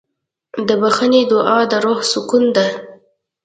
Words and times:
د 0.67 0.69
بښنې 0.81 1.21
دعا 1.31 1.59
د 1.71 1.73
روح 1.85 1.99
سکون 2.11 2.43
ده. 2.55 2.65